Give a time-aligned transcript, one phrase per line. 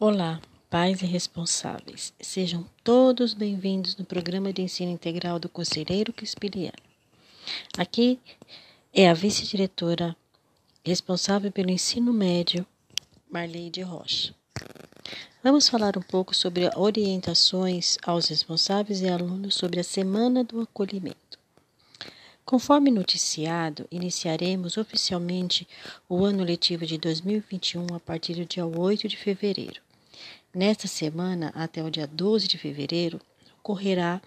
[0.00, 0.40] Olá,
[0.70, 2.14] pais e responsáveis.
[2.20, 6.78] Sejam todos bem-vindos no programa de ensino integral do Conselheiro Crispiliano.
[7.76, 8.20] Aqui
[8.94, 10.16] é a vice-diretora
[10.84, 12.64] responsável pelo ensino médio,
[13.28, 14.32] Marleide Rocha.
[15.42, 21.40] Vamos falar um pouco sobre orientações aos responsáveis e alunos sobre a Semana do Acolhimento.
[22.44, 25.66] Conforme noticiado, iniciaremos oficialmente
[26.08, 29.87] o ano letivo de 2021 a partir do dia 8 de fevereiro.
[30.54, 33.20] Nesta semana, até o dia 12 de fevereiro,
[33.58, 34.20] ocorrerá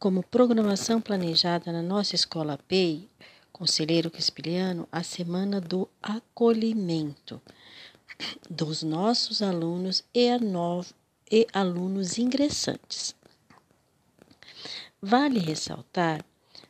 [0.00, 3.08] como programação planejada na nossa escola PEI,
[3.52, 7.40] Conselheiro Crispiliano, a Semana do Acolhimento
[8.50, 10.28] dos nossos alunos e,
[11.30, 13.14] e alunos ingressantes.
[15.00, 16.24] Vale ressaltar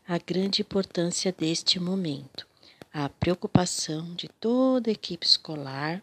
[0.06, 2.46] a grande importância deste momento,
[2.92, 6.02] a preocupação de toda a equipe escolar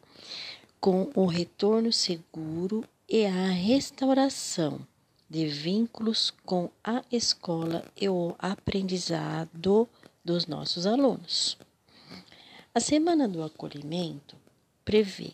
[0.87, 4.79] com o retorno seguro e a restauração
[5.29, 9.85] de vínculos com a escola e o aprendizado
[10.23, 11.57] dos nossos alunos.
[12.73, 14.37] A Semana do Acolhimento
[14.85, 15.33] prevê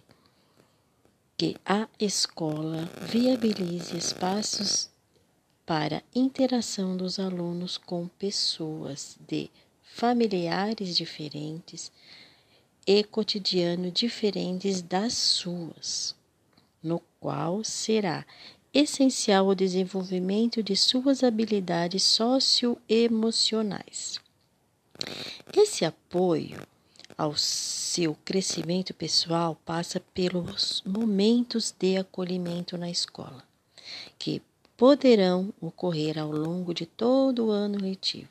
[1.37, 4.89] que a escola viabilize espaços
[5.67, 9.51] para interação dos alunos com pessoas de
[9.83, 11.91] familiares diferentes
[12.85, 16.15] e cotidiano diferentes das suas,
[16.81, 18.25] no qual será
[18.73, 24.19] essencial o desenvolvimento de suas habilidades socioemocionais.
[25.55, 26.59] Esse apoio
[27.17, 33.43] ao seu crescimento pessoal passa pelos momentos de acolhimento na escola,
[34.17, 34.41] que
[34.75, 38.29] poderão ocorrer ao longo de todo o ano letivo,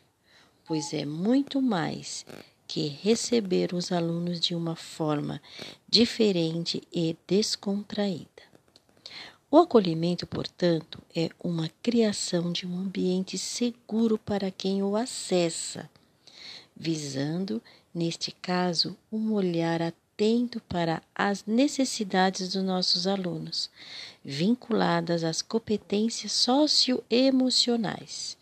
[0.66, 2.26] pois é muito mais
[2.72, 5.42] que receber os alunos de uma forma
[5.86, 8.24] diferente e descontraída.
[9.50, 15.90] O acolhimento, portanto, é uma criação de um ambiente seguro para quem o acessa,
[16.74, 17.60] visando,
[17.94, 23.68] neste caso, um olhar atento para as necessidades dos nossos alunos,
[24.24, 28.38] vinculadas às competências socioemocionais,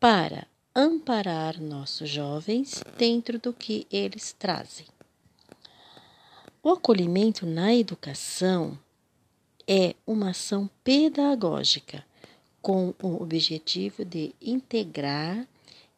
[0.00, 4.84] para amparar nossos jovens dentro do que eles trazem.
[6.62, 8.78] O acolhimento na educação
[9.66, 12.04] é uma ação pedagógica
[12.60, 15.48] com o objetivo de integrar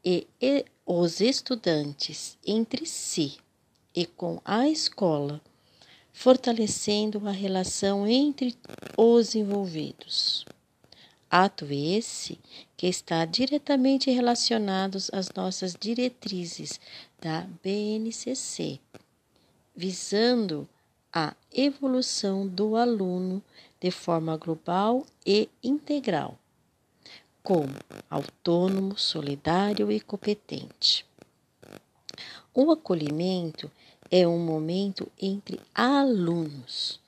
[0.05, 3.37] e, e os estudantes entre si
[3.93, 5.41] e com a escola,
[6.13, 8.57] fortalecendo a relação entre
[8.97, 10.47] os envolvidos.
[11.31, 12.39] Ato esse
[12.77, 16.81] que está diretamente relacionado às nossas diretrizes
[17.21, 18.81] da BNCC,
[19.77, 20.67] visando
[21.13, 23.43] a evolução do aluno
[23.79, 26.39] de forma global e integral,
[27.43, 27.75] como
[28.09, 31.05] autônomo, solidário e competente.
[32.55, 33.71] O acolhimento
[34.11, 36.99] é um momento entre alunos,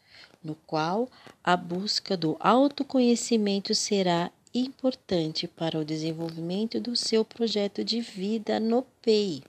[0.42, 1.08] no qual
[1.44, 8.82] a busca do autoconhecimento será importante para o desenvolvimento do seu projeto de vida no
[9.02, 9.42] PEI.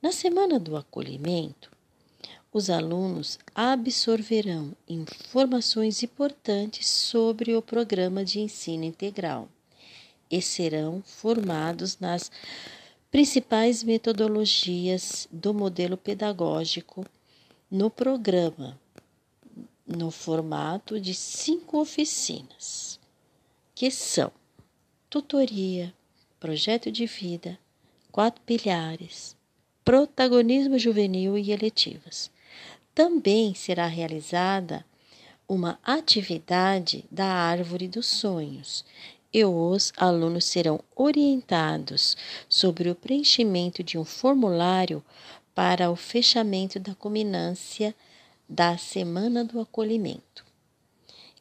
[0.00, 1.70] Na semana do acolhimento,
[2.52, 9.48] os alunos absorverão informações importantes sobre o programa de ensino integral
[10.30, 12.30] e serão formados nas
[13.10, 17.04] principais metodologias do modelo pedagógico
[17.70, 18.78] no programa,
[19.86, 22.98] no formato de cinco oficinas,
[23.74, 24.32] que são
[25.10, 25.92] tutoria,
[26.40, 27.58] projeto de vida,
[28.10, 29.36] quatro pilares,
[29.84, 32.30] protagonismo juvenil e eletivas.
[32.94, 34.84] Também será realizada
[35.46, 38.84] uma atividade da árvore dos sonhos,
[39.32, 42.16] e os alunos serão orientados
[42.48, 45.04] sobre o preenchimento de um formulário
[45.54, 47.94] para o fechamento da culminância
[48.48, 50.44] da Semana do Acolhimento,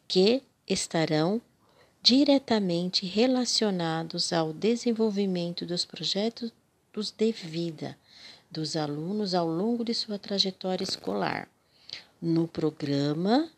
[0.08, 1.42] que estarão
[2.02, 6.52] diretamente relacionados ao desenvolvimento dos projetos
[7.18, 7.98] de vida
[8.52, 11.50] dos alunos ao longo de sua trajetória escolar
[12.22, 13.50] no programa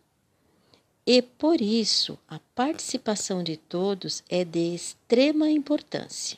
[1.05, 6.37] e por isso a participação de todos é de extrema importância.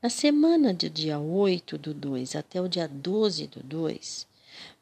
[0.00, 4.27] Na semana do dia 8 do 2 até o dia 12 do 2,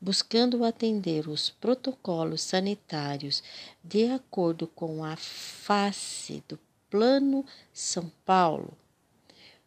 [0.00, 3.42] buscando atender os protocolos sanitários
[3.82, 6.58] de acordo com a face do
[6.90, 8.76] Plano São Paulo,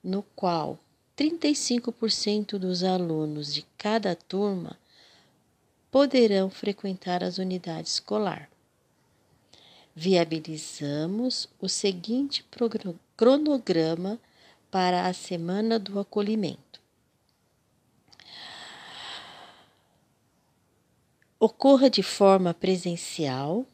[0.03, 0.79] no qual
[1.17, 4.79] 35% dos alunos de cada turma
[5.91, 8.49] poderão frequentar as unidades escolar.
[9.95, 12.45] Viabilizamos o seguinte
[13.17, 14.19] cronograma
[14.71, 16.79] para a semana do acolhimento.
[21.41, 23.65] Ocorra de forma presencial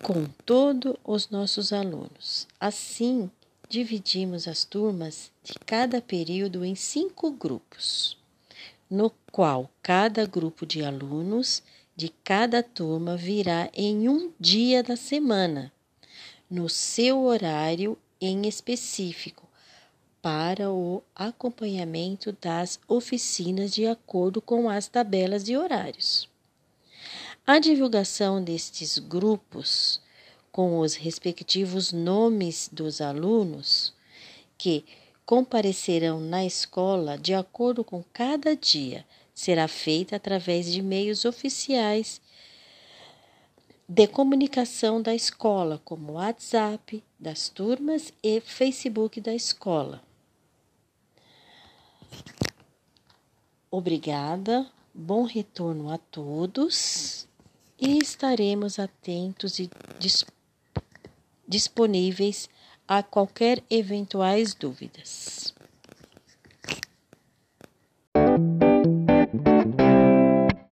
[0.00, 2.46] com todos os nossos alunos.
[2.60, 3.28] Assim,
[3.68, 8.16] dividimos as turmas de cada período em cinco grupos,
[8.88, 11.60] no qual cada grupo de alunos
[11.96, 15.72] de cada turma virá em um dia da semana,
[16.48, 19.42] no seu horário em específico,
[20.22, 26.29] para o acompanhamento das oficinas de acordo com as tabelas de horários.
[27.52, 30.00] A divulgação destes grupos
[30.52, 33.92] com os respectivos nomes dos alunos
[34.56, 34.84] que
[35.26, 39.04] comparecerão na escola de acordo com cada dia
[39.34, 42.20] será feita através de meios oficiais
[43.88, 50.00] de comunicação da escola, como WhatsApp das turmas e Facebook da escola.
[53.68, 57.28] Obrigada, bom retorno a todos
[57.80, 60.40] e estaremos atentos e disponíveis
[61.48, 62.48] disponíveis
[62.86, 65.52] a qualquer eventuais dúvidas.